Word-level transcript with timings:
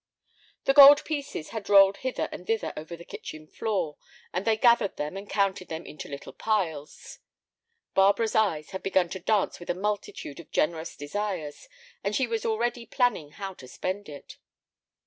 The 0.63 0.73
gold 0.73 1.05
pieces 1.05 1.49
had 1.49 1.69
rolled 1.69 1.97
hither 1.97 2.27
and 2.31 2.47
thither 2.47 2.73
over 2.75 2.95
the 2.95 3.05
kitchen 3.05 3.45
floor, 3.45 3.97
and 4.33 4.45
they 4.45 4.57
gathered 4.57 4.97
them 4.97 5.15
and 5.15 5.29
counted 5.29 5.67
them 5.67 5.85
into 5.85 6.09
little 6.09 6.33
piles. 6.33 7.19
Barbara's 7.93 8.33
eyes 8.33 8.71
had 8.71 8.81
begun 8.81 9.09
to 9.09 9.19
dance 9.19 9.59
with 9.59 9.69
a 9.69 9.75
multitude 9.75 10.39
of 10.39 10.49
generous 10.49 10.95
desires, 10.95 11.67
and 12.03 12.15
she 12.15 12.25
was 12.25 12.47
already 12.47 12.87
planning 12.87 13.33
how 13.33 13.53
to 13.53 13.67
spend 13.67 14.09
it. 14.09 14.39